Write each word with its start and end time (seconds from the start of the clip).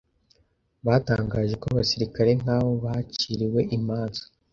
batangaje 0.85 1.53
ko 1.61 1.65
abasirikare 1.71 2.31
nk'abo 2.41 2.71
baciriwe 2.83 3.61
imanza 3.77 4.23